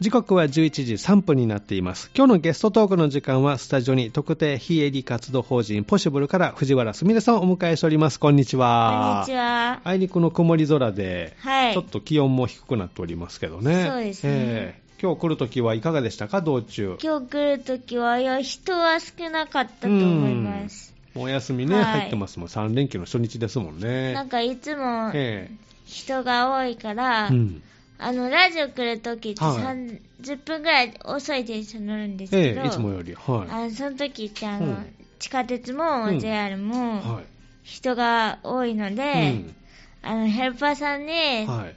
[0.00, 2.10] 時刻は11時3分になっています。
[2.16, 8.18] 今日のゲストトークの時間は、スタジオに特定非営利活動法人ポシブルから藤原すみれさんをお迎えしております。
[8.18, 9.24] こんにちは。
[9.26, 9.82] こんにちは。
[9.84, 13.88] あいにくの曇り空で、はいちょっと気温も低くなっておりますけどね。
[13.90, 16.96] そうですねええ今日来るときはいかがでしたか、道中。
[17.02, 20.94] 今日来るときは、いや、人は少なかったと思います。
[20.94, 22.48] うんお休みね、はい入ってますもん。
[22.48, 24.14] 3連休の初日ですもんね。
[24.14, 25.50] なんかいつもえ
[25.84, 27.62] 人が多いから、えうん。
[28.02, 29.56] あの、ラジオ来るときってはい
[30.22, 33.14] 30分ぐらい遅い電車乗るんですけど、ええいつもより。
[33.14, 36.58] はあのその時ってあの、うん地下鉄もうん JR い。
[36.58, 37.24] もはい。
[37.62, 39.44] 人が多いので、
[40.02, 41.46] あのヘルパーさんに、うん。
[41.46, 41.74] はい。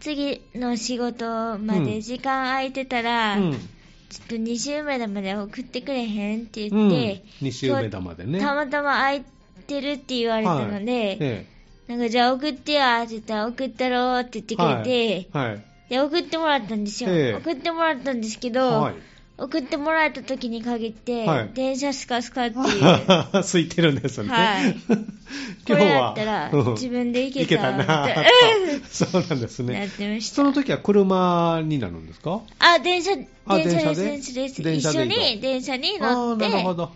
[0.00, 3.52] 次の仕事まで時間空いてたら、うん。
[3.52, 8.38] ちょっと西梅田まで送ってくれへんってうん言って、西梅田までね。
[8.38, 9.24] たまたま空い
[9.66, 11.46] てるって言われたので、はいえ
[11.88, 14.90] なんかじゃあ送ってやって言ったら送ったろって言ってくれて、
[15.32, 15.62] えはい。
[15.88, 17.34] で送ってもらったんですよ、ええ。
[17.34, 18.94] 送ってもらったんですけど、はい。
[19.38, 21.50] 送ってもらえた時に限って、はい。
[21.54, 22.64] 電車スカスカっていう、
[23.32, 24.28] 空いてるんですね。
[24.28, 24.74] はい。
[24.74, 24.78] こ
[25.68, 26.12] 今日れだは。
[26.12, 26.72] ったらうん。
[26.74, 28.08] 自分で行け行けたたな。
[28.90, 29.80] そうなんですな、ね。
[29.80, 29.88] やっ。
[29.88, 30.36] てました。
[30.36, 32.42] その時は車になるんですか？
[32.58, 33.12] あ電車
[33.46, 34.88] あ電車です電車です。
[34.90, 36.90] 一緒に電車にああー、乗ってなるほど。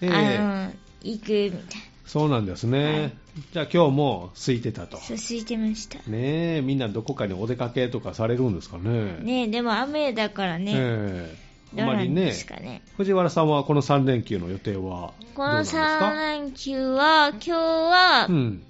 [0.00, 0.10] ええ。
[0.10, 1.80] あの行くみたい
[2.10, 2.84] そうなんですね。
[2.84, 3.12] はい。
[3.52, 4.96] じゃあ今日も空いてたと。
[4.96, 5.98] 空いてました。
[6.10, 9.18] ねえ、みんなどこかにお出かけとかされるんですかね。
[9.22, 11.36] ねでも雨だからね、え。
[11.76, 18.62] えあまりねね藤原さんはこの3連休の予定はどうこのなんですか？3連休は今日は、うん。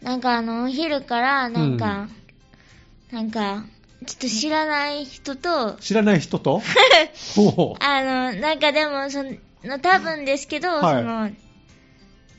[0.00, 2.08] なんかあのお昼からなんか、
[3.10, 3.66] なんか
[4.06, 6.62] ちょっと知らない人と知らない人と？
[7.78, 11.02] あのなんかでもその多分ですけど、はい。
[11.02, 11.30] その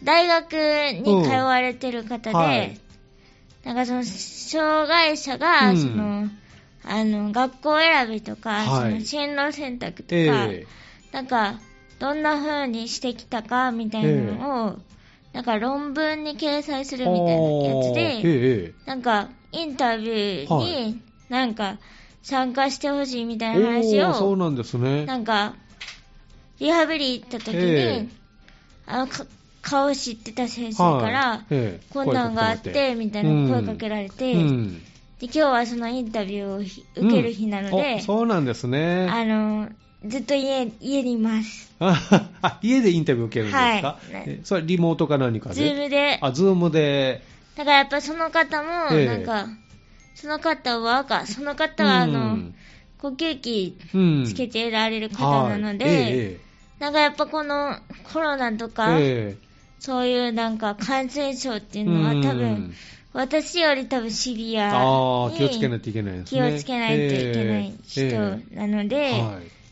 [0.03, 0.53] 大学
[0.99, 2.79] に通われてる方で、うんはい。
[3.63, 5.77] なんかその障害者が、うん。
[5.77, 6.29] その
[6.85, 8.91] あの学校選びとか、はい。
[8.91, 10.65] その進路選択とか、え
[11.11, 11.59] なんか
[11.99, 14.79] どんな風にしてきたかみたいなのを、
[15.31, 21.77] なんか論文に掲載すえるみたいなやつで、えなんかインタビューはになんか
[22.21, 25.05] 参加してほしいみたいええな話おーそうを、なんですね。
[25.05, 25.55] なんか
[26.59, 28.07] リハビリ行った時に、ええ。
[28.85, 29.25] あのか
[29.63, 31.39] 顔知ってた先生から、はい。
[31.49, 31.83] ええ。
[31.89, 34.73] こんなんがあってみたいな声かけられて、うん。
[35.19, 38.01] で今日はそのインタビューをひ受ける日なのうん。
[38.01, 39.07] そうなんですね。
[39.09, 39.69] あの
[40.05, 41.73] ずっと家家にいます。
[41.79, 44.23] ああ家でインタビュー受けるんですか、はい。
[44.27, 45.55] えそれリモートか何かで？
[45.55, 47.21] ズームで、あ、ズームで。
[47.55, 49.05] だからやっぱその方も、ええ。
[49.05, 49.47] なんか、
[50.15, 52.55] その方はか、その方はあの、うん
[52.99, 54.23] 呼吸器うん。
[54.25, 55.95] つけてられる方なので、はい。
[56.11, 56.39] え
[56.79, 57.77] なんかやっぱこの
[58.11, 59.37] コロナとえか、え
[59.83, 62.73] そういうなんか感染症っていうのはうん多分、
[63.11, 64.69] 私より多分シビア
[65.29, 66.55] に気をつけないといけないです気ね。
[66.55, 69.11] をつけないといけない人なので、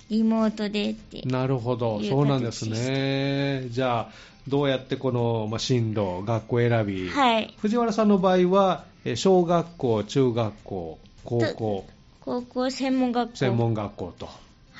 [0.09, 1.25] リモートでってい。。
[1.25, 3.69] なるほど、そうなんですね。
[3.69, 4.09] じゃあ、
[4.49, 7.55] どうやってこの、まあ、進路、学校選び、はい。
[7.61, 11.85] 藤原さんの場合は、え小学校、中学校、高校、
[12.19, 13.37] 高校専門学校。
[13.37, 14.33] 専門学校と、は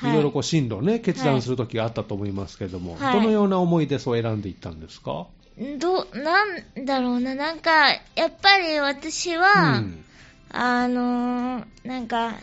[0.08, 0.10] い。
[0.10, 3.12] いろいろこう進路をね、決断するときがあったと思いますけれども、はい。
[3.14, 5.26] どのような思いでそう選んでいったんですか、
[5.78, 10.04] ど、なんだろうな、なんか、やっぱり私は、うん。
[10.54, 12.34] あのーなんか、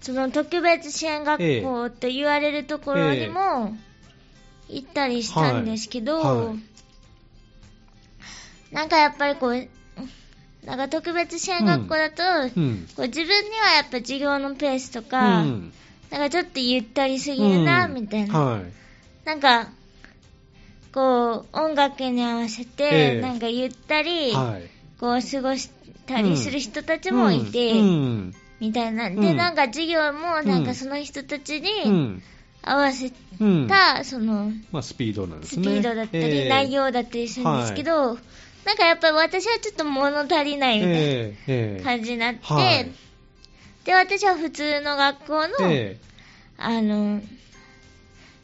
[0.00, 3.76] その特別支援学校と言われるところにも
[4.68, 6.46] 行ったりしたんですけど、はい。
[6.46, 6.58] はい。
[8.74, 9.68] なんかやっぱりこう、
[10.64, 12.88] なんか特別支援学校だと、うん。
[12.96, 15.72] こう自分にはやっぱ授業のペースとか、うん
[16.10, 17.94] なんかちょっとゆったりすぎるな、うん。
[17.94, 18.38] みたいな。
[18.38, 18.62] はい。
[19.24, 19.68] なんか、
[20.92, 23.20] こう、音楽に合わせて、ええ。
[23.20, 24.70] なんかゆったり、はい。
[24.98, 25.70] こう過ごし
[26.06, 27.78] たりする人たちもいて、うん。
[27.78, 27.82] う
[28.28, 28.34] ん。
[28.60, 29.10] みたいな。
[29.10, 29.36] で、うん。
[29.36, 30.58] なんか授業も、なん。
[30.60, 32.22] うんかその人たちうにん。
[32.62, 33.68] 合わせうん。
[33.68, 35.62] た、その、まあ、スピードなんですスね。
[35.64, 36.48] ピードだったり、ええ。
[36.48, 38.14] 内容だったりするんですけど、
[38.64, 41.76] なんかやっぱり私はちょっと物足りないみたいええ。
[41.76, 43.05] えな感じになって、はい
[43.86, 45.98] で、私は普通の学校の、え
[46.58, 47.22] あの、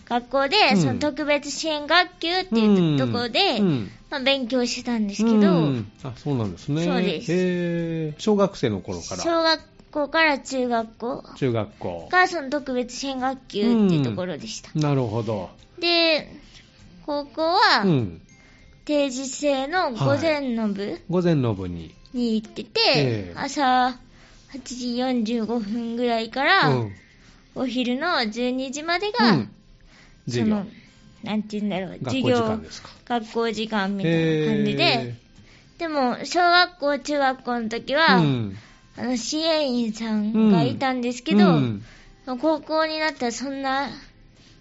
[0.09, 6.85] 学校で、うんその特別支援学級っていうところで、うんまあ、勉強してたんですけど、うんあそうなんですね。
[6.85, 12.09] そうですええ小学生の頃から小学校から中学校中学校。
[12.11, 14.71] がその特別支援学級っていうところでした。
[14.79, 15.51] なるほど。
[15.79, 16.29] で、
[17.05, 18.21] 高校はうん。
[18.85, 21.95] 定時制の午前の部午前の部に。
[22.13, 23.97] に行ってて、ええ朝
[24.55, 26.93] 8時45分ぐらいから、うん。
[27.55, 29.51] お昼の12時までうが、ん
[30.27, 30.57] 授業。
[30.57, 30.67] その、
[31.23, 32.61] なんて言うんだろう、授業。
[33.07, 35.15] 学校時間みたいな感じで、え
[35.79, 38.57] でも、小学校、中学校の時えは、うん。
[38.97, 41.83] あの、支援員さんがいたんですけど、うん。
[42.41, 43.89] 高校になったらそんな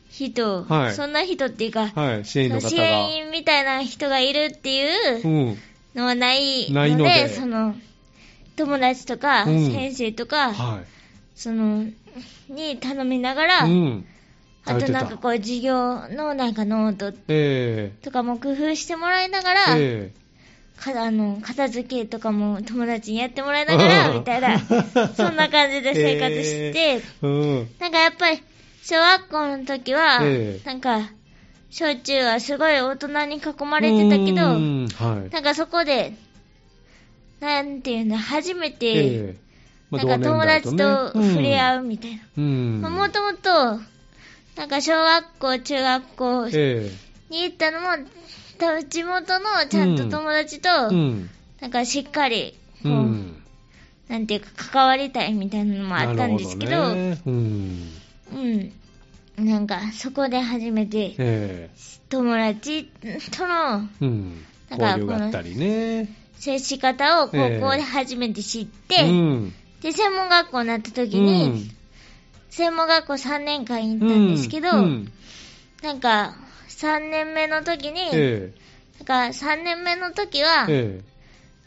[0.10, 0.94] 人、はい。
[0.96, 2.84] そんな人っていうか、はい、支援支が。
[2.84, 5.58] 援員みたいな人がいるっていううん。
[5.96, 7.30] のはないので、ないので。
[7.30, 7.76] その、
[8.62, 10.84] 友達とか、うん先生とか、は
[11.34, 11.86] その、
[12.48, 13.72] に頼みながら、い。
[13.72, 14.06] うん。
[14.66, 20.12] あとなんかこう、授業のなんかノートえとかも工夫してもらいながえら、え
[20.78, 24.60] かあの片付けとかも友達にやってもらいながら、みたいな、
[25.18, 27.70] そんな感じで生活して、えうん。
[27.80, 28.44] なんかやっぱり、
[28.84, 31.10] 小学校の時は、ええなんか、
[31.72, 35.34] 小中はすごい大人に囲まれてたけど、うんはい。
[35.34, 36.14] なんかそこで、
[37.42, 39.36] なんていうんだ、初めて、
[39.92, 42.22] なんか友達と触れ合うみたいな。
[42.38, 42.82] うん。
[42.82, 43.82] もともと、
[44.56, 46.92] なんか小学校、中学校にえ
[47.30, 47.88] 行ったのも、
[48.60, 50.70] 多分地元のちゃんと友達と。
[50.70, 53.44] なんかしっかり、こう、うん。
[54.08, 56.92] なんていうか関わりたいみたいなのもあったんですけど、
[57.26, 57.90] うん。
[58.34, 58.74] うん。
[59.46, 61.70] なんかそこで初めてえ
[62.10, 62.86] 友達
[63.36, 63.48] との。
[63.48, 63.90] なんか
[64.80, 66.21] 交流があったりね。
[66.42, 69.54] 接し方を高校で初めて知って、うん。
[69.82, 71.72] で、専門学校になった時に、
[72.50, 75.12] 専門学校3年間行ったんですけど、うん。
[75.84, 76.36] なんか
[76.68, 78.52] 3年目の時に、え
[78.98, 81.02] なんか3年目の時えは、え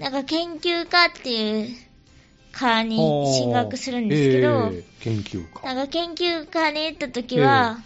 [0.01, 1.77] なんか研究科っていう
[2.51, 2.97] 科えに
[3.37, 5.73] 進学するんですけど、ええ研究家。
[5.73, 7.79] なんか研究科に行った時は、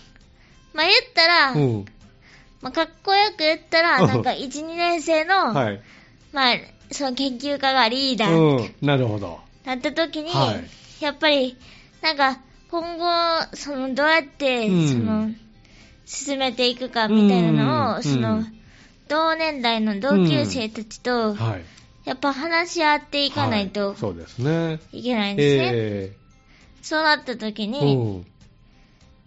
[0.73, 1.85] まあ言ったら、うん。
[2.63, 4.07] まあかっこよく言ったら、うん。
[4.07, 5.83] なんか1、2年生の、はい。
[6.33, 6.57] まあ、
[6.91, 8.87] その研究科がリーダーうん。
[8.87, 9.41] なるほど。
[9.65, 10.65] なった時に、はい
[11.03, 11.57] やっぱり、
[12.03, 12.41] なんか、
[12.73, 15.31] 今後、その、どうやって、うんその、
[16.07, 18.59] 進めていくかみたいなのを、うんその、うん
[19.09, 21.65] 同年代の同級生たちと、はい。
[22.05, 24.81] やっぱ話し合っていかないはとそうですね。
[24.93, 25.71] いけないんですね。
[25.75, 26.17] え
[26.83, 28.27] そうなった時えに、うん。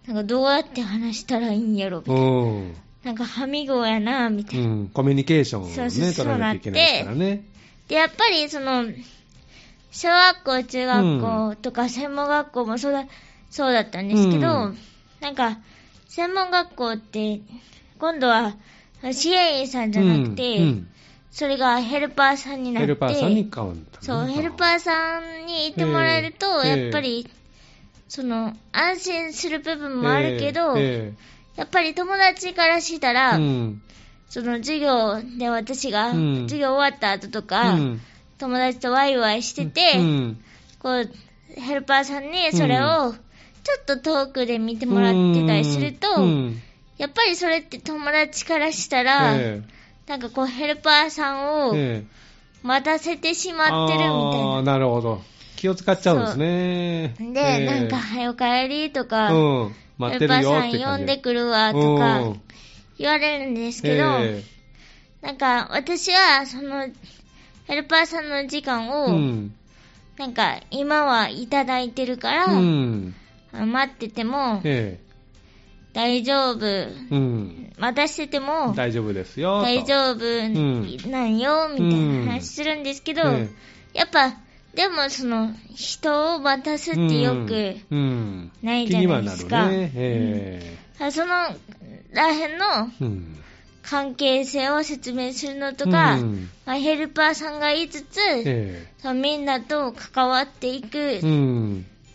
[0.06, 2.20] なんかどうやって話したらいいんやろ、みたいな。
[2.20, 2.74] うん。
[3.04, 4.74] なんか、はみごやな、みたいうな。
[4.74, 4.88] ん。
[4.88, 7.44] コミュニケーションをね、そうそうそう取らなきゃいけないですからね。
[7.92, 8.86] で、やっぱりその、
[9.90, 13.04] 小学校、中学校とか専門学校もそうだ、
[13.50, 14.78] そうだったんですけど、うん。
[15.20, 15.58] なんか、
[16.08, 17.42] 専門学校って、
[17.98, 18.56] 今度は
[19.12, 20.88] 支援員さんじゃなくて、うんうん。
[21.30, 26.82] それがヘルパーさんになって、ヘルパーさんに変わったね、そう、ヘルパーさんにいてもらえると、ええ。
[26.84, 27.28] やっぱり、
[28.08, 31.12] その、安心する部分もあるけど、え
[31.56, 33.82] やっぱり友達からしたえら、うん
[34.32, 36.36] その授業で私が、うん。
[36.44, 38.00] 授業終わった後とか、うん。
[38.38, 40.42] 友達とワイワイしてて、うん。
[40.78, 41.10] こう、
[41.60, 43.16] ヘルパーさんにそれを、ちょ
[43.78, 46.62] っと遠くで見てもらってたりすると、うん。
[46.96, 49.62] やっぱりそれって友達からしたら、え
[50.06, 52.66] なんかこう、ヘルパーさんをええ。
[52.66, 54.72] 待たせてしまってるみたいあーな。
[54.72, 55.20] なるほど。
[55.56, 57.14] 気を使っちゃうんですね。
[57.18, 57.66] で、ええ。
[57.66, 62.40] なんか、早帰りとか、ヘルパーさん呼んでくるわとうかん
[63.02, 64.44] 言われるんですけど、え
[65.22, 66.86] なんか私はその
[67.66, 69.54] ヘルパーさんの時間えを、うん。
[70.18, 73.14] なんか今はいただいてるから、うん。
[73.52, 75.00] 待っててもえ
[75.92, 77.72] 大丈夫、えうん。
[77.76, 79.58] 待たせても大丈夫ですよ。
[79.58, 79.62] と。
[79.62, 83.48] 大丈夫なんよ、みたいな話するんですけど、え
[83.94, 84.36] やっぱ、
[84.74, 87.74] でもその人を待たすってよく、
[88.62, 89.68] ないじゃないですか。
[91.10, 91.56] その
[92.12, 92.66] らへんの。
[93.82, 101.20] 関係性を説明するのとか、うんまあ、ヘルパーさんがいつつ、えそのみんなと関わっていく。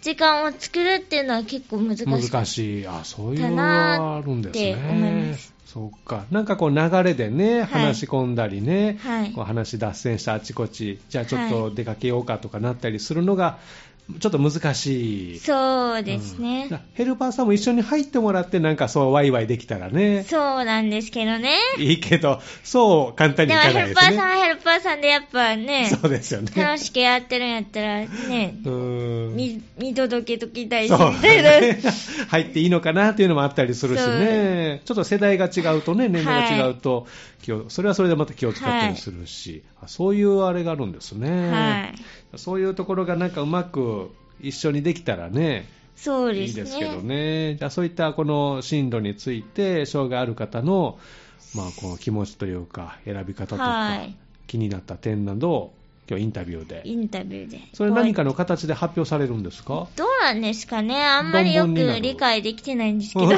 [0.02, 2.06] 時間を作るっていうのは結構難しい。
[2.06, 2.88] 難しい。
[2.88, 3.64] あ、そういうのかな
[4.00, 4.72] があるんですね。
[4.72, 6.26] って思いますそうか。
[6.32, 13.58] なんかこう流れでね、はい話し込んだりね、はいこう話脱線したあちこち、じゃあちょっはと出かけようかとかなったりするのが、
[14.20, 15.40] ちょっと難しい。
[15.40, 16.70] そうですね。
[16.72, 21.58] うんヘルパーさんも一緒に入ってもらって、なんかそうワイワイできたらね、そうなんですけどね。
[21.78, 24.08] いいけど、そう簡単にでもいかないですね。
[24.08, 26.52] ヘルパーさんはヘルパーさんでやっぱね、そうですよね。
[26.56, 31.60] 楽しくやってるんやったらね、うーん見見届けときたいし、そうみたいな。
[31.60, 31.80] ね
[32.30, 37.08] 入っていいのかなっていうのもあったりするしね、ちょっと世代が違うとね、年齢が違うと、
[37.42, 41.94] 気をそれはそれでまた気を使ったりするし、あそういうあれがあるんですね、は
[42.36, 42.38] い。
[42.38, 46.62] そういうところがなんかうまく一緒にできたらね、そうですね。
[46.62, 51.00] いいですけどね、じゃあそういったこの進路について、障害ある方の、
[51.56, 54.16] まあ、この気持ちというか、選び方とか、はい
[54.48, 55.74] 気になった点などを、
[56.10, 56.82] 今日インタビューで。
[56.86, 57.60] インタビューで。
[57.74, 59.88] それ何かの形で発表されるんですか？
[59.96, 63.28] どうなんですかねあんまりよく理解できてないんですけど。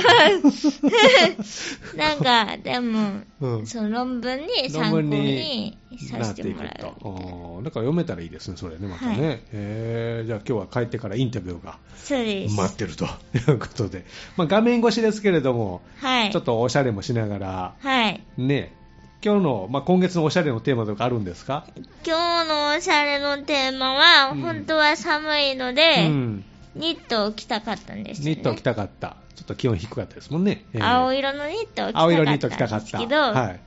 [1.98, 7.64] なんか、でも、うん、その論文に参考にさせてもらうう。
[7.64, 9.28] だから読めたらいいですね、それね、またね。
[9.28, 14.06] はい、えー、じゃあ今日は帰ってからインタビューが待ってると いうことで。
[14.38, 18.74] まあ、画面越しですけれども、はい、ちょっとおしゃれもしながら、はい、ね、
[19.22, 21.66] 今日の、まあ、今月のおしゃれのテーマとかあるんですか？
[22.06, 26.46] 今日のおしゃれのテーマは、うん、本当は寒いので、うん、
[26.76, 29.18] ニットを着たかったんです、ね、ニットを着たかった。
[29.36, 30.66] ちょっと気温低かったですもんね。
[30.74, 33.00] えー、青色のニットを着たかった青色ニット着たかった。
[33.00, 33.60] けど、はい、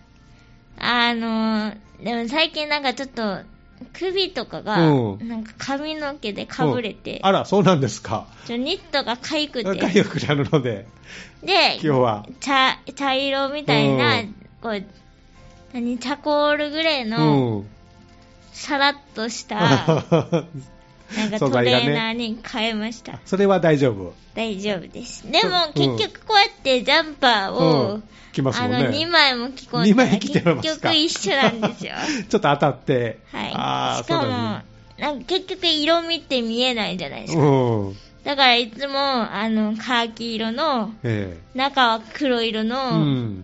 [0.78, 3.40] あのでも最近なんかちょっと、
[3.92, 8.26] 首とかが、なんか髪の毛でかぶれて、あら、そうなんですか。
[8.46, 9.78] ちょニットがかゆくて。
[9.78, 10.86] かゆくなるので。
[11.42, 12.26] で、今日は。
[12.40, 14.22] 茶、茶色みたいな、
[14.62, 14.84] こう、
[15.72, 17.64] 何、チャコールグレーの、
[18.52, 19.56] さらっとした、
[21.16, 23.20] なんかトレーナーに変えました。
[23.24, 25.30] それは大丈夫大丈夫です。
[25.30, 28.00] でも、結局こうやってジャンパーを、
[28.32, 28.76] 着ますもんね。
[28.76, 31.92] あの、2枚も着込んで、2枚着て結局一緒なんですよ。
[32.28, 33.18] ちょっと当たって。
[33.32, 34.04] はい。
[34.04, 34.26] しかも、
[34.98, 37.42] なんか結局色味って見えないじゃないですか。
[38.24, 40.92] だからいつも、あの、カーキ色の、
[41.54, 43.42] 中は黒色の、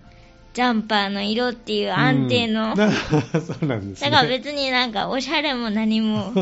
[0.59, 2.75] ジャンパーの色っていう安定の、うん、
[3.41, 6.33] そうなんです、ね、だから別になんかおしゃれも何も。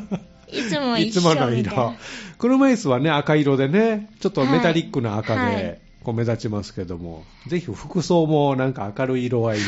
[0.48, 1.94] いつも一緒いつもの色。
[2.38, 5.78] 車椅子はね赤色でねちょっとメタリックな赤で、はい。
[6.02, 9.64] こう目立ちますけども、ぜひ服装もなんか明るい色合いの。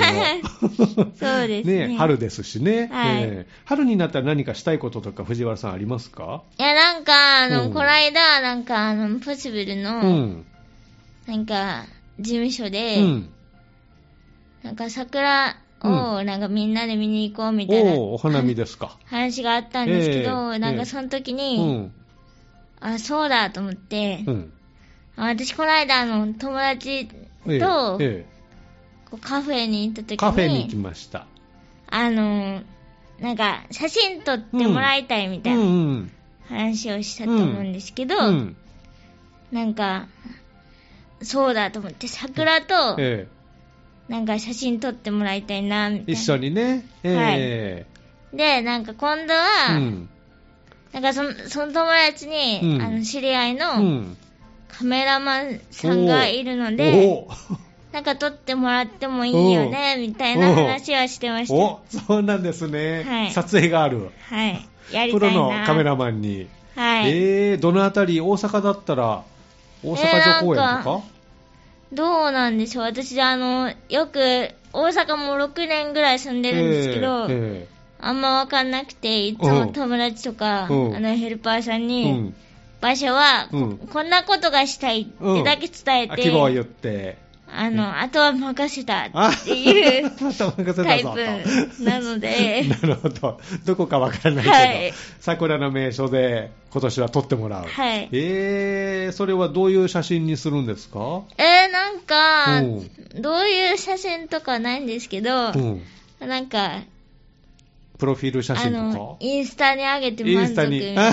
[1.18, 1.88] そうですね。
[1.88, 6.44] ね、春ですしね、はい、えー、春になったら何かしたいこととか藤原さんありますか？
[6.56, 10.44] いやなんかあの、うん、この間なんかあのポシブルの、うん、
[11.26, 11.84] なんか
[12.20, 13.30] 事務所で、うん
[14.62, 18.98] なんか桜をなんかみんなで見に行こうみたいな、おお花見ですか。
[19.06, 21.92] 話があったんですけど、えー、なんかその時に、うん、
[22.80, 24.52] あ、そうだと思って、うん、
[25.16, 27.14] 私この間の友達と、
[27.46, 31.26] えーえー、カフェに行った時に、カフェに行きました。
[31.90, 32.62] あの、
[33.20, 36.06] なんか写真撮ってもらいたいみたいな
[36.48, 38.56] 話をしたと思うんですけど、うん、
[39.52, 40.08] なんか、
[41.22, 43.37] そうだと思って、桜と、えー
[44.08, 46.12] なんか写真撮ってもらいたいな、みたいな。
[46.12, 46.86] 一緒にね。
[47.02, 47.84] えー、は
[48.32, 48.36] い。
[48.36, 50.08] で、なんか今度は、うん、
[50.92, 54.04] なんかそのその友達に、うん、あの知り合いの
[54.68, 57.26] カメラマンさんがいるので、
[57.92, 61.54] なんか撮ってもらってもいいよね、みたいな話はしてました。
[61.54, 63.04] おそうなんですね。
[63.04, 63.30] はい。
[63.32, 64.10] 撮影がある。
[64.28, 64.68] はい。
[64.92, 65.20] やりたいな。
[65.20, 66.48] プロのカメラマンに。
[66.76, 67.10] はい。
[67.10, 69.22] えー、どのあたり、大阪だったら、
[69.82, 71.17] 大阪城公園とか、えー
[71.92, 72.84] どうなんでしょう。
[72.84, 82.34] 私、あの、よく、大阪も6年ぐらい住んでるんですけど、えーえー、あんまわかんなくて、いつも友達とか、あの、ヘルパーさんに、うん、
[82.80, 87.16] 場所は、うん、こんなことがしたいってだけ伝えて、希望を言って、
[87.50, 92.64] あの、あとは任せたっていうタイプなので。
[92.68, 93.40] なるほど。
[93.64, 97.64] どこかわからないけど、はい、桜の名所で今年は撮ってもらう。
[97.66, 98.08] はい。
[98.12, 101.22] えー、それはどういう写真にするんですか？
[101.38, 102.62] えー、なんか、
[103.20, 105.82] どういう写真とかないんですけど、うん、
[106.20, 106.82] なんか、
[107.98, 109.24] プロフィール写真とか？
[109.26, 111.08] インスタに上げて満足みたいな。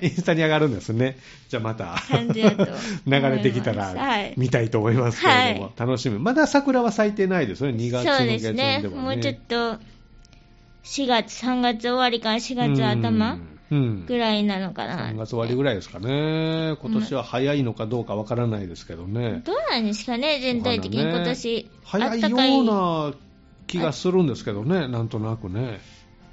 [0.00, 1.18] インスタに 上がるんですね。
[1.48, 2.32] じゃあまた 流
[3.06, 3.94] れてきたら
[4.36, 6.18] 見たいと思いますけれども、はい、楽しみ。
[6.18, 8.80] まだ桜は咲いてないですよね、2月の下旬ではね。
[8.82, 9.00] そうですね。
[9.02, 9.56] もうちょっと、
[10.84, 13.38] 4月、3月終わりから4月頭
[14.06, 15.10] ぐらいなのかな。
[15.10, 16.76] 3月終わりぐらいですかね。
[16.80, 19.42] 今年は早いのかどうかわからないですけどね。
[19.44, 21.54] どうなんですかね、全体的に今年。
[21.54, 23.12] ね、早いような
[23.66, 25.80] 気がするんですけどね、なんとなくね。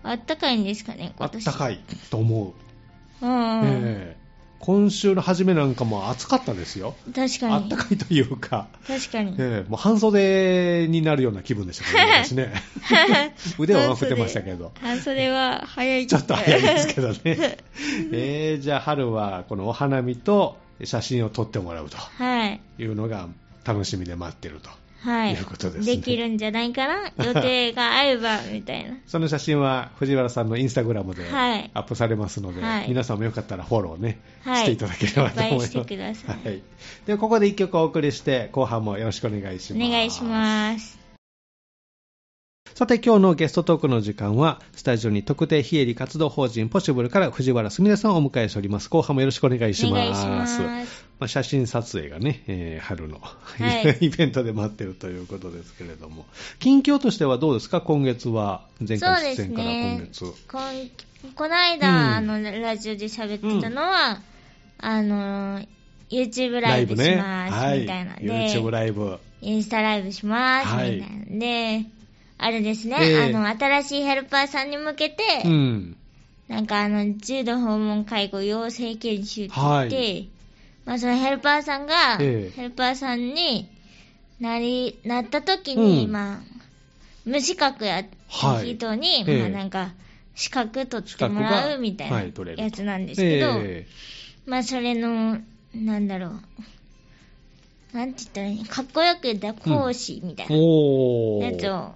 [0.10, 2.54] あったかいんですかね、あったかいと思
[3.22, 3.26] う。
[3.26, 4.26] うん、えー
[4.66, 6.96] 今週の初めなんかも暑かったですよ。
[7.14, 7.54] 確かに。
[7.54, 8.68] あったかいというか。
[8.88, 9.36] 確かに。
[9.38, 12.54] えー、もう半袖になるような気分でしたけどね、私ね。
[13.60, 14.72] 腕は振ってましたけど。
[14.82, 17.18] 半袖は早いちょっと早いですけどね。
[18.12, 21.98] えー、じゃあ春はこのお花見と写真を撮ってもらうと。
[21.98, 22.60] はい。
[22.80, 23.28] いうのが
[23.66, 24.72] 楽しみで待ってると。
[25.06, 25.34] はい。
[25.36, 27.12] いうことです、ね、できるんじゃないかな？
[27.24, 28.98] 予定が合えば、みたいな。
[29.06, 35.68] その写真は藤原さんのインスタグラムでアップされますので、はい、皆さんもよかったらフォローね、はい、していただければと思います。
[35.68, 36.48] してください。
[36.48, 36.62] はい。
[37.06, 39.86] では、ここで一曲お送りして、後半もよろしくお願いします。
[39.86, 41.05] お願いします。
[42.76, 48.90] さて今日のゲストトークの時間はスタジオに特定非営利活動法人ポシブルから藤原すみれさんをお迎えしております。
[48.90, 50.60] 後半もよろしくお願いします。
[50.62, 50.84] ま
[51.22, 53.34] あ、写真撮影がね、えー、春の、は
[53.80, 56.26] い、 イベントで待ってるということですけれども。
[56.60, 57.80] 近況としてはどうですか？
[57.80, 60.32] 今月は前回出演から今月、ね、
[61.34, 64.20] この間、うん、あのラジオで喋ってたのは、
[64.82, 65.62] うん、あの
[66.10, 69.18] YouTube ライブします、みたいなで、はい、YouTube ライブ。
[69.42, 71.86] インスタライブします、みたいなんで、
[72.38, 75.98] あれですね、えー、あの、新しいヘルパーさんに向けて、うん、
[76.48, 80.30] なんかあの、重度訪問介護養成研修って言って、はい、
[80.86, 83.70] まあそのヘルパーさんが、ヘルパーさんに
[84.40, 86.40] なり、なった時に、うん、まあ、
[87.26, 88.04] 無資格や
[88.64, 89.94] 人に、はい、まあなんか、
[90.36, 92.22] 資格取ってもらうみたいな
[92.58, 95.40] やつなんですけど、えー、まあそれの、
[95.74, 96.40] なんだろう、
[97.96, 100.56] なんて言ったらいいかっこよく言った講師みたいな。
[100.56, 100.60] や
[101.58, 101.94] つを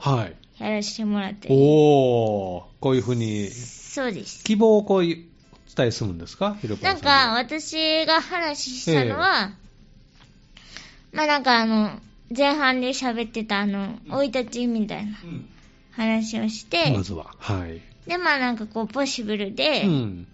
[0.58, 3.50] やらせてもらって、うん、おこういうふうに。
[3.50, 4.44] そうです。
[4.46, 5.28] 希望をこう伝
[5.80, 6.58] えするんですか？
[6.82, 9.52] なんか私が話したのは、
[11.12, 11.92] えー、まあなんかあの
[12.36, 15.18] 前半で喋ってたあの生い立ちみたいな
[15.92, 17.36] 話をして、まずは。
[17.40, 17.82] はい。
[18.08, 20.28] でまあなんかこうポシブルで、うん、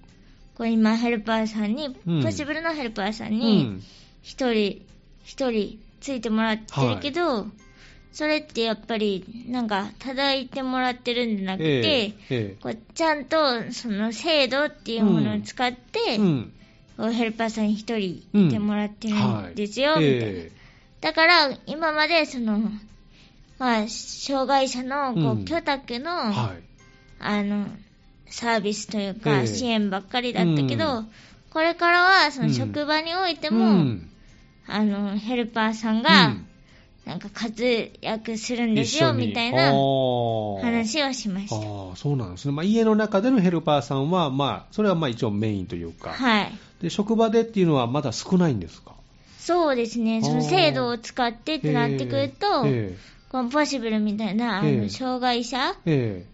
[0.56, 3.82] こう今ヘルパーさんに、うん、ポシブルのヘルパーさんに
[4.22, 4.85] 一人
[5.26, 7.46] 一人ついてもらってるけど、はい、
[8.14, 16.54] それってやっぱりなんか叩いてもらってるんじゃなくて、えーえー、こうちゃんとその制度っていうものを使って、うん
[16.98, 22.60] うん、ヘルパーさんに一人いてもらってるんですよ、うんはい、みたいな、えー、だから今までその
[23.58, 26.64] まあ障害者のこう居宅の、はい、
[27.20, 27.66] あの
[28.30, 31.04] サービスというか支援ばっかりだったけど、
[31.52, 33.98] これからはその職場においても、
[34.68, 36.36] あの、ヘルパーさんが、
[37.06, 39.66] なんか活躍するんですよ、みたいな
[40.64, 41.56] 話をしました。
[41.56, 41.60] あ
[41.94, 42.52] あ、そうなんですね。
[42.52, 46.10] まあ、家の中でのヘルパーさんは、まあ、それはまあ一応メインというか。
[46.10, 46.52] はい。
[46.82, 48.94] で、職場でっていうのはまだ少ないんですか？
[49.40, 50.24] そうですね。
[50.24, 55.76] その制度を使ってってなってくると、えー、このポシブルみたいな、あの、障害者、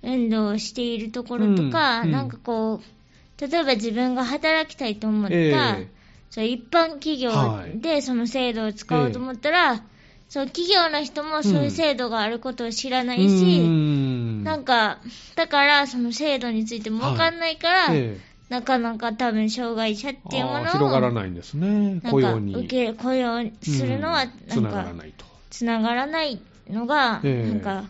[0.04, 5.88] 運動をしているところとか、うん、なんかこう、例えば自分が働きたいと思った、えー
[6.32, 7.32] そう一般企業
[7.76, 9.82] でその制度を使おうと思ったら、はい、
[10.30, 15.00] そう企業の人もそういう制度があることを知らないし、うん、なんか、
[15.36, 18.18] だからその制度についても分かんないから、はいえ。
[18.48, 22.56] なかなか多分障害者っていうものを広がらないんですね、雇用に。
[22.56, 25.26] 受け雇用するのは、つながらないと。
[25.50, 27.86] つながらないのが、なんか、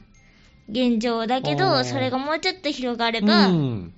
[0.68, 3.94] 現状だけど、それがもうちょっと広がれば、うん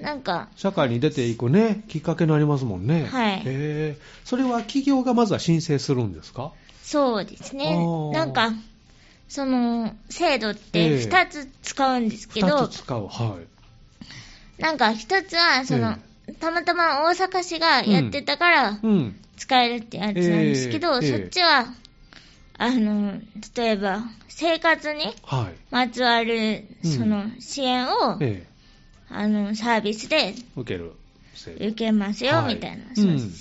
[0.00, 0.48] なんか。
[0.56, 3.06] 社会に出ていくね、きっかけになりますもんね。
[3.06, 3.42] はい。
[3.44, 6.52] えそれは企業がまずは申請するんですか？
[6.82, 7.76] そうですね。
[8.12, 8.52] なんか、
[9.28, 13.38] その、制度って2つ使うんですけど、えー、2つ使う、は
[14.58, 14.62] い。
[14.62, 18.80] なんか1つは、その、えー、たまたま大阪市がやってたから、
[19.36, 21.66] 使えるってやつなんですけど、うんうんえー、そっちは、
[22.58, 23.20] あの、
[23.56, 25.04] 例えば、生活に
[25.70, 28.49] まつわる、その、支援を、えー
[29.10, 30.92] あの、サービスで受ける。
[31.56, 32.94] 受けますよ、みたいな。
[32.94, 33.32] そううん、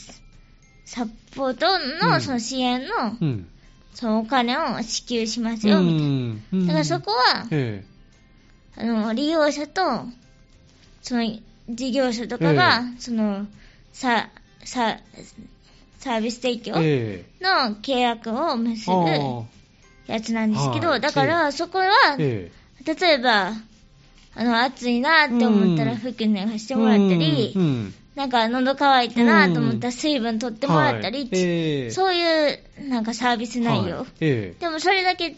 [0.86, 1.06] サ
[1.36, 2.88] ポートの、その支援の、
[3.20, 3.48] うん、
[3.94, 6.68] そのお金を支給しますよ、みたいな。
[6.68, 7.84] だからそこは、え
[8.78, 9.82] え、あの、利用者と、
[11.02, 13.46] その、事業者とかが、え、その、
[13.94, 14.30] さ、
[14.64, 14.98] さ、
[16.00, 18.96] サービス提供の契約を結ぶ
[20.08, 22.50] やつなんですけど、だからそこは、例
[23.14, 23.54] えば、
[24.40, 31.30] あの、暑いなって思ったら服脱がしてもらったり、うん、なんか喉乾いたなと思ったら水分取ってもらったり、はい。
[31.34, 34.08] えー、そういうなんかサービス内容、はい。
[34.22, 35.36] えー、でもそれだけ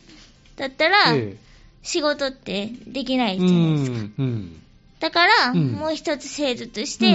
[0.55, 0.97] だったら、
[1.81, 3.97] 仕事ってできないじゃないですか。
[4.19, 4.61] うん、
[4.99, 7.05] だから、もう一つ制度として、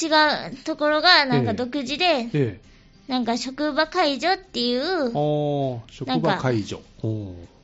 [0.00, 2.60] 違うところがなんか独自で、
[3.08, 5.10] なんか職場解除っていう、
[5.90, 6.80] 職場解除。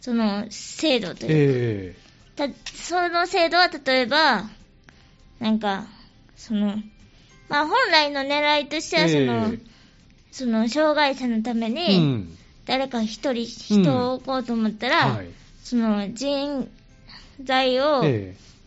[0.00, 2.05] その制度というか、
[2.36, 4.44] たその制度は例えば、
[5.40, 5.86] なんか、
[6.36, 6.76] その、
[7.48, 9.60] まあ本来の狙いとしてはその、えー、
[10.30, 12.26] その障害者のために、
[12.66, 15.16] 誰か一人、人を置こうと思ったら、うん。
[15.16, 15.26] はい、
[15.62, 16.68] その人
[17.42, 18.02] 材を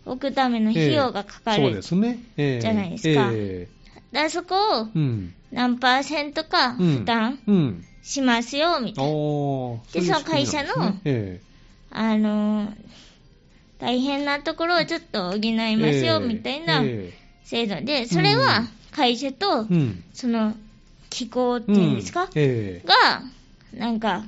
[0.06, 3.30] 置くための費用がかかる、えー、そうですね、じゃないですか。
[3.34, 4.88] えー、だそこを
[5.52, 7.40] 何パーセントか負担
[8.02, 9.12] しますよ、みたいな。
[9.94, 10.96] で、その会社の、
[11.92, 12.74] あの、
[13.80, 16.84] 大変なところをちょっと補いますよ、みたいな
[17.44, 17.82] 制度。
[17.82, 19.66] で、それは会社と、
[20.14, 20.56] その、
[21.10, 23.24] 機構っていうんですか、が、
[23.74, 24.26] なんか、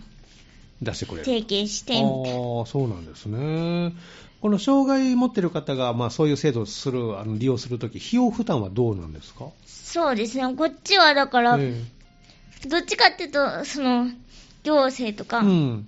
[0.82, 1.26] 出してくれる。
[1.26, 1.94] 提携して。
[1.94, 2.40] みたいな。
[2.60, 3.94] ああ、そうなんですね。
[4.42, 9.46] この障害持ってる方が、まあ、そういう制度をするあの利用するとき、費用負担はどうなんですか？
[9.68, 14.08] そうですね、こっちはだから、えー、どっちかっていうと、その
[14.64, 15.88] 行政とか、うん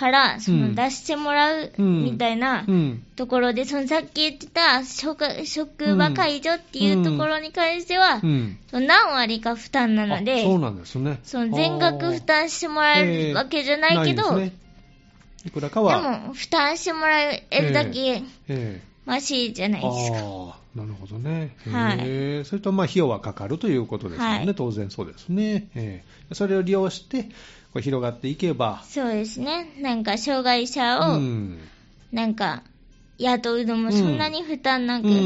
[0.00, 2.64] からその出してもらうみたいな
[3.16, 8.22] ところで、そのさっき言ってた職職場介助っていうところに関しては、
[8.72, 11.20] 何割か負担なので、そうなんですね。
[11.22, 16.00] その全額負担してもらえるわけじゃないけど、いくらかは。
[16.00, 18.22] でも、負担してもらえるだけ、
[19.04, 20.58] マシじゃないですか。
[20.74, 21.56] なるほどね。
[21.70, 22.44] はい。
[22.46, 25.68] それと、まあ、費用はかかるということですよね、はい、当然そうですね。
[25.74, 27.28] えー、それを利用して、
[27.72, 28.82] こう広がっていけば。
[28.84, 29.74] そうですね。
[29.80, 31.20] なんか、障害者を、
[32.12, 32.62] なんか、
[33.18, 35.18] 雇うのもそんなに負担なく、うん、う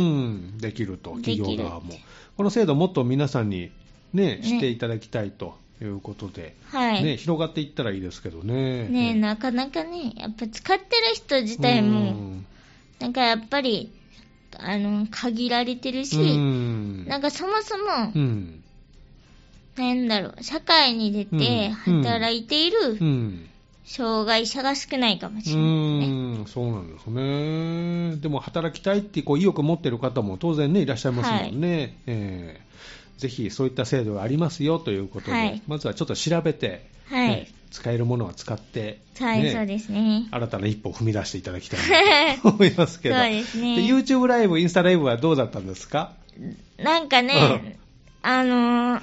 [0.56, 1.94] ん、できると、企業側も。
[2.36, 3.70] この制度もっと皆さんに
[4.12, 7.04] ね、していただきたいということで、はい。
[7.04, 8.88] ね、広がっていったらいいですけどね。
[8.88, 12.42] ねなかなかね、やっぱ使ってる人自体も、
[12.98, 13.90] なんかやっぱり、
[14.58, 18.63] あの、限られてるし、なんかそもそも、うん
[19.76, 22.98] なんだろう、社会に出て働いている
[23.84, 28.16] 障害者が少ないかもしれない、ね、うん、そうなんですね。
[28.16, 31.76] でも働きたいってこう意欲持ってる方も当然ね、いらっしゃいますもんね。
[31.78, 40.28] はい、えー、ぜひそういった制度がありますよということで、はい、まずはちょっと調べて、はい、使えるものは使って、はい、そうですね。
[40.30, 43.16] 新たな一歩を踏み出していただきたいと 思いますけど。
[43.16, 43.76] そうですね。
[43.80, 46.12] YouTube ライブ、インスタライブはどうだったんですか？
[46.78, 47.78] なんかね、
[48.22, 49.02] あのー、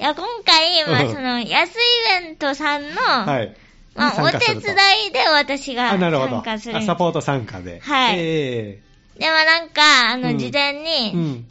[0.00, 3.54] いや、今回、まあ、その、安イベントさんの、はい。
[3.94, 4.74] まあ、お手伝
[5.08, 6.82] いで私が参加する。
[6.82, 7.80] サポート参加で。
[7.80, 8.16] はい。
[8.18, 11.46] えー、でもなんか、あの、事前に、うん、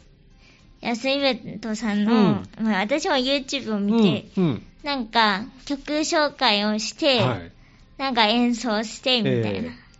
[0.80, 2.12] 安イベントさんの、
[2.58, 7.52] うん、まあ、私も YouTube を見て、うん、なんか、曲紹介をして、はい、
[7.98, 9.68] なんか演奏して、みたいな。
[9.68, 9.90] えー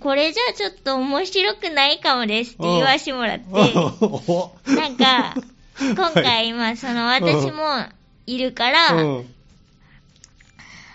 [0.00, 5.34] これじゃちょっと面白くないかもですって言わしてもらって、なんか、
[5.96, 7.86] 今回、まあ、その、私も
[8.26, 8.88] いるから、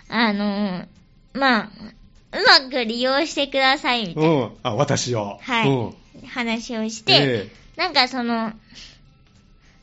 [0.08, 0.86] あの、
[1.34, 1.70] まあ、
[2.32, 4.30] うまく利用してください、みたいな。
[4.30, 4.50] うん。
[4.62, 5.38] あ、私を。
[5.42, 6.26] はい。
[6.28, 8.52] 話をして、えー、なんかその、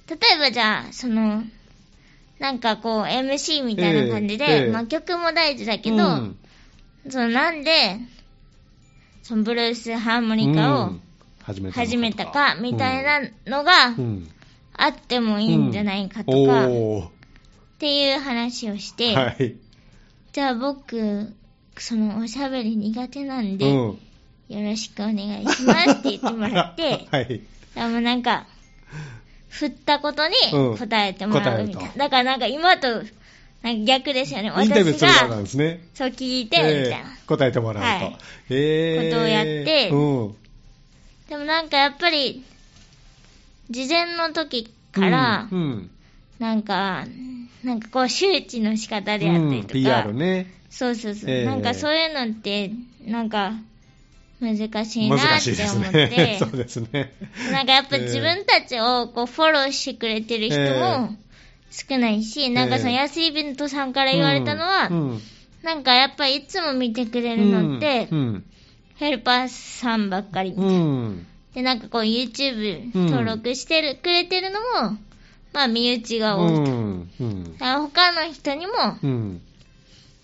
[0.07, 1.43] 例えばじゃあ、その、
[2.39, 6.37] なんかこう、MC みたいな感じで、えーえー、まあ曲も大事だけど、うん、
[7.09, 7.97] そのなんで、
[9.21, 10.93] そのブルースハーモニカを
[11.71, 14.32] 始めたか、みたいなのが、うん
[14.73, 17.09] あってもいいんじゃないかとか、っ
[17.79, 19.55] ていう話をして、はい、
[20.31, 21.33] じゃあ僕、
[21.77, 23.97] そのおしゃべり苦手なんで、よ
[24.49, 27.43] ろしくお願いしますって言ってもらって、 はい、で
[27.81, 28.45] もなんか、
[29.49, 30.33] 振ったことに
[30.77, 31.91] 答えてもらうみたいな。
[31.95, 33.03] だからなんか今と、
[33.85, 34.51] 逆ですよね。
[34.51, 38.05] 私が、ね、そう聞いて、みたいな、えー、答えてもらうと。
[38.05, 38.17] はい、
[38.49, 40.35] えー、ことをやって、うん、
[41.29, 42.43] でもなんかやっぱり、
[43.73, 45.89] 事前の時から、うん、うん、
[46.39, 47.05] なんか、
[47.63, 50.47] なんかこう周知の仕方であったりとか、うん、PR ね。
[50.69, 52.71] そうそうそう、えー、なんかそういうのって、
[53.05, 53.53] なんか、
[54.39, 57.13] 難しいなって思って、ね、 そうですね。
[57.51, 61.15] なんかやっぱ自分たちをこうフォローしてくれてる人も
[61.71, 65.21] 少ないし、えー、なんかその安いイベントさんから言われたのは、うん、
[65.63, 68.43] なんかやっぱいつも見てくれるのって、うん、
[68.95, 70.71] ヘルパーさんばっかりみたいな。
[70.71, 74.97] うんで、なんかこう YouTube 登録してる、うん、くれてるのも、
[75.53, 76.49] まあ身内が多い。
[76.49, 76.55] と。
[76.55, 77.09] うん。
[77.19, 78.73] うん、他の人にも、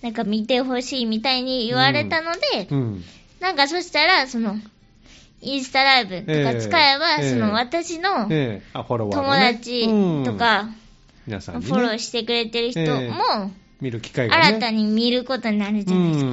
[0.01, 2.67] なんか見てほしいみたいに言われたので、
[3.39, 4.55] なんかそしたら、その、
[5.41, 9.87] インスタライブとか使えば、えー、その私の友達
[10.25, 10.69] とか、
[11.25, 16.31] 皆さん、フォローしてくれてる人も、新たに見ることになるじゃないですか。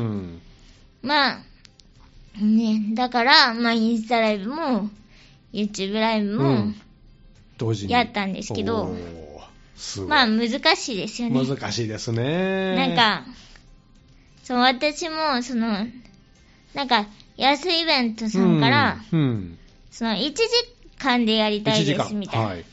[1.02, 1.38] まあ、
[2.40, 4.90] ね、だから、まあ、インスタライブも、
[5.52, 6.72] YouTube ライブも、
[7.56, 7.92] 同時に。
[7.92, 8.94] やったんですけど、
[10.06, 11.44] まあ、難しいですよね。
[11.44, 12.76] 難しいですね。
[12.76, 13.24] なんか、
[14.44, 15.86] そう、私も、その、
[16.74, 19.58] なんか、安いイベントさんから、うんうん、
[19.90, 20.46] その、1時
[20.98, 22.46] 間でやりたいです、みたいな。
[22.48, 22.64] はい、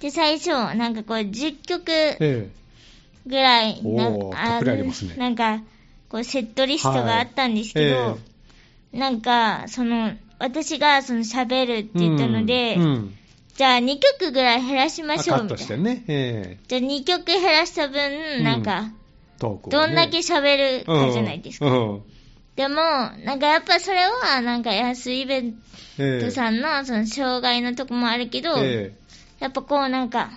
[0.00, 1.84] で、最初、なんかこう、10曲
[3.26, 4.06] ぐらい、ええ、な
[4.56, 5.62] あね、なんか、
[6.08, 8.35] こう、セットリストがあったんですけど、はいえ
[8.96, 13.14] なんか、その、私がその喋るって言ったので、うんうん、
[13.54, 15.76] じゃあ2曲ぐらい減らしましょうみたいな。
[15.76, 16.04] ね。
[16.08, 18.90] えー、じゃあ2曲減らした分、なんか、
[19.38, 21.66] どんだけ喋るかじゃないですか。
[22.56, 22.76] でも、
[23.24, 25.54] なんかやっぱそれは、なんか安いイベン
[26.20, 30.30] トさんのその障害のとこもあるけど、えー、やっぱこうなんか、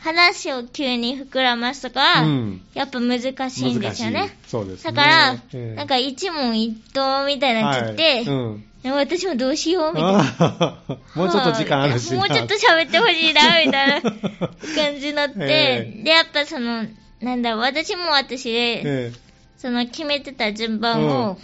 [0.00, 4.36] 話を急に膨らますとか、うん、やっぱ難しいんですよね。
[4.46, 8.24] そうです、ね、だから、えー、なんか一問一答みたいになっちゃって、はい。
[8.24, 8.64] うん。
[8.82, 10.78] 私もどうしようみたいな。
[11.14, 12.14] もうちょっと時間あるし。
[12.14, 14.10] もうちょっと喋ってほしいな、みたいな
[14.74, 16.86] 感じになって、えー、で、やっぱその、
[17.20, 19.18] なんだ、私も私で、えー、
[19.58, 21.38] その決めてた順番を、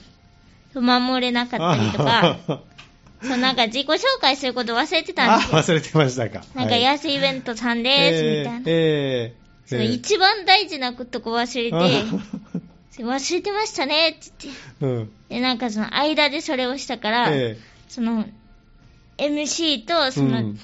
[0.75, 2.39] 守れなかったりとか、
[3.23, 5.59] そうなんか自己紹介すること忘れてたんですよ。
[5.59, 6.45] 忘れてましたか。
[6.55, 8.63] なんか安イベントさんです、みたいな。
[8.67, 18.27] えー、その一番大事なことこ忘れて、 忘れてましたねって言って、うん、でなんかその間でそれをしたから、えー、その
[19.19, 20.55] MC とその、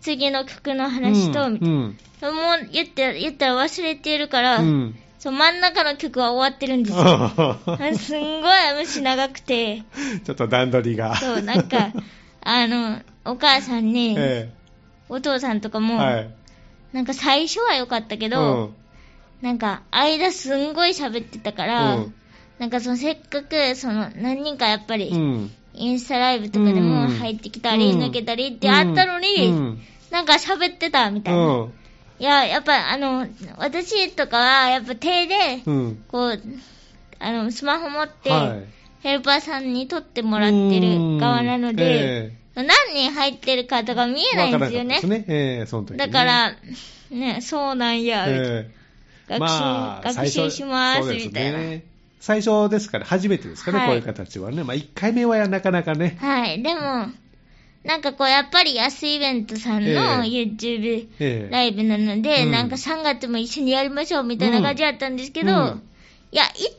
[0.00, 1.94] 次の曲の話と、みたいな、もう
[2.72, 4.60] 言って言ったら忘れてるから、
[5.22, 6.98] そう真ん中の曲は終わってるんですよ。
[7.96, 9.84] すんごい虫長くて。
[10.24, 11.14] ちょっと段取りが。
[11.14, 11.92] そう、なんか、
[12.42, 14.52] あの、お母さんに、ええ、
[15.08, 16.30] お父さんとかも、はい、
[16.92, 19.46] なんか最初は良かったけど、うん。
[19.46, 22.14] なんか、間すんごい喋ってたから、うん、
[22.58, 29.78] なんかそのせっかく、その何人かやっぱり、うん、インスタライブとかでも入ってきたり、抜けたりってあったのに、
[30.10, 31.68] なんか喋ってたみたいな。
[32.22, 33.26] いや、やっぱあの、
[33.58, 35.34] 私とかは、やっぱ手で、
[36.06, 36.40] こう、
[37.18, 38.30] あの、スマホ持って、
[39.02, 45.00] ヘルパーさんに撮ってもらってる側なので、何人入ってるかとか見えないんですよね。
[45.00, 46.54] ねえーね、だから、
[47.10, 48.62] ね、そうなんや、みたいな。
[49.26, 51.80] 学習、まあ、学習します、みたいな。
[52.20, 54.62] 最初ですから、初めてですかね、はい、こういう形はね。
[54.62, 56.16] まあ、1回目はなかなかね。
[56.20, 57.08] はい、でも、
[57.84, 65.82] なんかこう、やっぱり安イベントさんの YouTube ライブなので、なんか3月も一緒にやりましょうみたいな感じだったんですけど、うん、
[66.30, 66.70] いや、一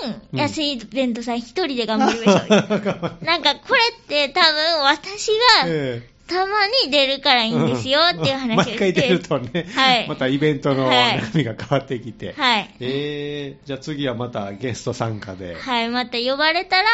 [0.00, 3.24] 旦、安いイベントさん一人で 頑張りましょう。
[3.24, 5.28] なんかこれって多分私
[5.62, 15.56] が、えーたまに出るからいいんですよっていう話をして、毎回出るとね、はい、またイベントの中身が変わってきて、はい、えー、じゃあ次はまたゲスト参加で。
[15.56, 16.88] はい、また呼ばれたら、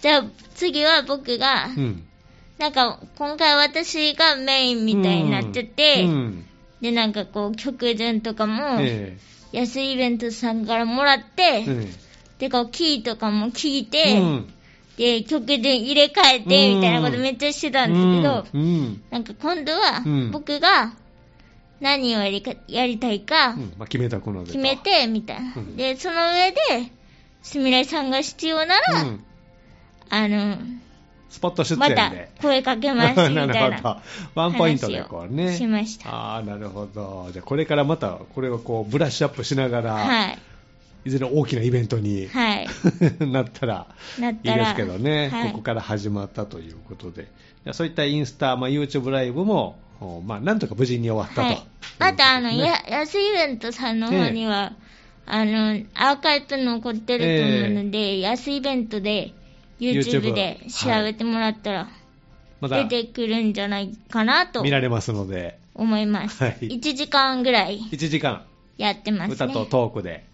[0.00, 0.24] じゃあ
[0.54, 2.06] 次は僕が、うん、
[2.62, 6.10] なんか今回私がメインみたいになってて、うん。
[6.10, 6.46] うん、
[6.80, 11.64] で、なんかこう曲順とかも、えー、安いイベントさんからもらって、
[12.38, 14.16] で、こうキーとかも聞いて、
[14.96, 18.60] で、曲で入れ替えて、みたいなことめっちゃしてたんですけど、うん。
[18.60, 20.92] うん、なんか今度は、僕が
[21.80, 23.72] 何をやりかやりたいか、うん。
[23.76, 25.52] まあ、決めたこの決めて、みたいな。
[25.76, 26.92] で、その上で、
[27.42, 29.04] すみれさんが必要なら、
[30.10, 30.58] あの、
[31.32, 31.94] スポット出演で。
[31.94, 33.96] また声かけます、みたい るほど。
[34.34, 35.56] ワンポイントでこうね。
[35.56, 36.10] しました。
[36.10, 37.30] ああ、なるほど。
[37.32, 40.38] じゃあこれからまた、これをこう、ブラッシュアップしながら、はい。
[41.04, 42.68] いずれ大きなイベントに、はい、
[43.26, 43.88] なったら
[44.20, 47.26] いいですけどね、はい、ここから始まったということで、
[47.72, 49.76] そういったインスタ、まあ、YouTube ライブも、
[50.24, 51.62] まあ、なんとか無事に終わったと、はい、
[51.98, 54.74] またあの、や安イベントさんの方には、
[55.26, 59.34] あのアーカイブ残ってると思うので、えー、安イベントで
[59.82, 61.88] YouTube で調べてもらったら、
[62.62, 65.58] 出てくるんじゃないかなと、見られますので。
[65.74, 68.44] 思います、はい、1時間ぐらい1時間。
[68.76, 70.24] やってます、ね、歌とトークで。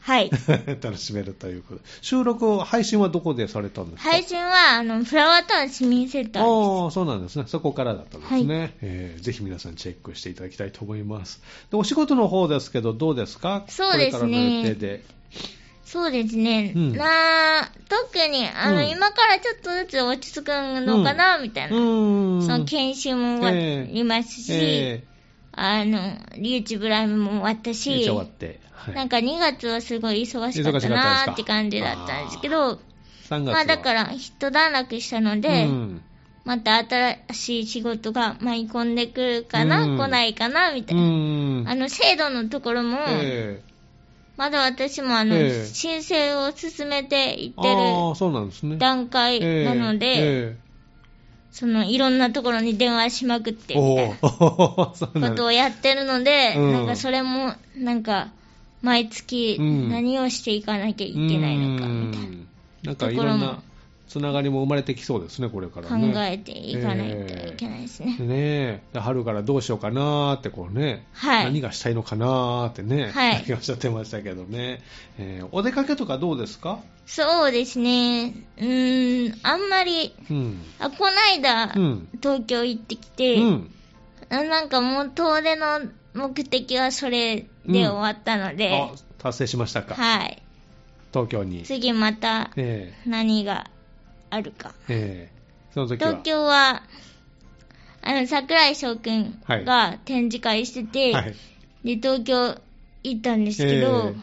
[0.00, 0.30] はい。
[0.80, 1.80] 楽しめるということ。
[2.00, 4.10] 収録、配信はどこでされたんですか？
[4.10, 6.84] 配信は、あの、フラワータウン市民センターです。
[6.84, 7.44] ああ、そうなんですね。
[7.48, 11.42] そこからだったんですね、はい、えー、ぜひ皆さんチェックしていただきたいと思います。
[11.72, 13.64] で、お仕事の方ですけど、どうですか？
[13.68, 14.76] そうですね。
[15.86, 16.72] そうですね。
[16.74, 21.76] うん、な特に、あの、うん、今からちょっとずつ落ち着くのかな、うん、みたいな。
[21.76, 25.04] その研修も終わりますし、えーえ。
[25.04, 25.16] ー
[25.52, 25.98] あの、
[26.34, 32.80] YouTube ライブも終わったし、終わって、はい、なんか2月はすごい忙しかったなって感じだったんですけど、
[33.30, 36.02] まあだから一段落したので、うん、
[36.44, 41.02] また新しい仕事が舞い込んでくるかな、うん、来ないかな、みたいな。
[41.02, 43.75] うん、あの、制度のところも、えー
[44.36, 47.74] まだ私もあの、えー、申請を進めていって
[48.68, 50.06] る段階なので、
[50.52, 50.56] え
[51.56, 58.28] そのいろんなところに電話しまくってみたいなことをやってるので、うん、なんかそれもなんか
[58.82, 62.36] 毎月何をしていかなきゃいけないのかみたいな。
[62.82, 63.62] なんかいろんな
[64.08, 66.12] つながりも生まれてきそうですね、これからね。
[66.12, 68.16] 考えていかないといけないですね。
[68.20, 68.26] えー、
[68.94, 74.80] ね春からどうしようかなーって、こうね、はい、何がしたいのかなーってね、はい、おっしゃってましたけどね、
[75.18, 76.78] えー、お出かけとかどうですか？
[77.06, 83.70] そうですね、うーん、あんまり、うん、あこないだ、うん、東京行ってきて、うん、
[84.30, 85.82] なんかもう遠出の
[86.14, 89.94] 目的はそれで終わったので、達成しましたか。
[89.94, 90.42] はい。
[91.12, 91.62] 東京に。
[91.62, 92.50] 次また、
[93.06, 93.70] 何が
[94.30, 94.74] あるか。
[94.88, 96.08] えー、その時は。
[96.10, 96.82] 東京は、
[98.02, 101.24] あの、桜井翔くんが展示会してて、はい。
[101.24, 101.34] はい、
[101.84, 102.60] で、東京
[103.02, 104.14] 行ったんですけど、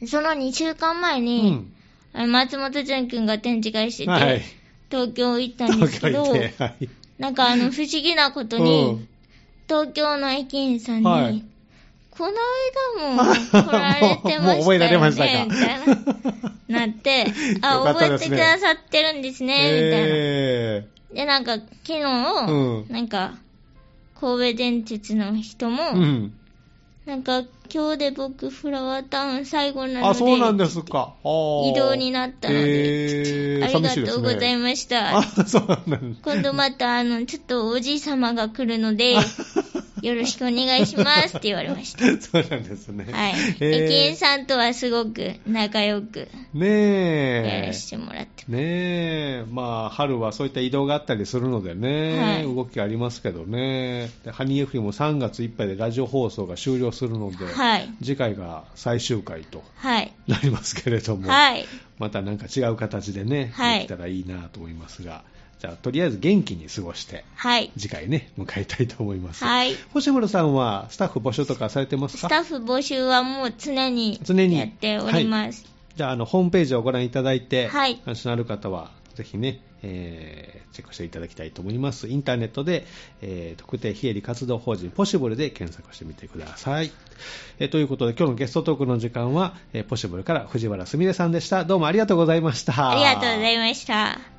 [0.00, 1.66] えー、その2週間前に、
[2.14, 4.42] うん、松本潤君が展示会してて、はい、
[4.90, 6.52] 東京行ったんですけど、はい、
[7.18, 9.08] なんかあの、不思議なことに、うん、
[9.66, 11.44] 東京の駅員さんに、はい、
[12.18, 12.32] この
[13.06, 14.40] 間も 来られて
[14.98, 15.78] ましたよね、みたい
[16.68, 17.26] な、なって、
[17.62, 19.96] あ、覚えてくださってるんですね、みたいな。
[20.00, 22.02] えー、で、なんか、昨日、
[22.48, 23.38] うん、なんか、
[24.20, 26.32] 神戸電鉄の人も、うん、
[27.06, 31.14] なんか、今日で僕、フラワータウン最後なので、あ、そうなんですか。
[31.22, 35.20] 移動になったので、えー、ありがとうございました。
[35.20, 39.14] ね、あ、そうなん今度また、あの、ちょっとおじい様が来るので、
[40.02, 42.04] よろしくお願いしますって言われました。
[42.20, 43.06] そうなんですね。
[43.10, 43.34] はい。
[43.60, 47.60] 駅員さんとはすごく仲良く、ねえ。
[47.62, 49.44] やらせてもらってねえ。
[49.50, 54.10] まあ、春はそういった移動があったりするのでね、はい、動きありますけどね。
[54.30, 59.62] ハニー F も3月いっぱいでラジオ放送が終了するので、はい、次回が最終回と
[60.26, 61.66] なりますけれども、はい、
[61.98, 65.22] またなんか違う形でね、できたらいいなと思いますが、
[65.58, 67.72] じゃあ、とりあえず元気に過ごして、はい。
[67.76, 69.42] 次回ね、迎えたいと思います。
[69.42, 69.74] はい。
[69.92, 72.28] 星村さんは、スタッフ募集とかされてますか？
[72.28, 75.64] スタッフ募集はもう常に、常にやっております。
[75.64, 77.96] はい、じゃあ、あの、ホームページをご覧いただいて、はい。
[78.04, 82.06] 関心のある方は、ぜひね、えー、チェックしていただきたいと思います。
[82.06, 82.86] インターネットで、
[83.20, 86.92] えー、特定非営利活動法人ポシブルで検索してみてください。
[87.58, 91.64] えー、ということで、今日のゲストトークの時間は、えー、ポシブルから藤原すみれさんでした。
[91.64, 92.90] どうもありがとうございました。
[92.90, 94.37] ありがとうございました。